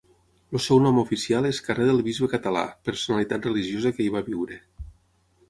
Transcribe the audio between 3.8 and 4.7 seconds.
que hi va viure.